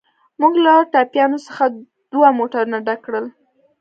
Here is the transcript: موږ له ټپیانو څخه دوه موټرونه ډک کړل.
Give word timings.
موږ 0.39 0.53
له 0.65 0.73
ټپیانو 0.91 1.37
څخه 1.47 1.63
دوه 2.11 2.27
موټرونه 2.39 2.77
ډک 2.85 2.99
کړل. 3.05 3.25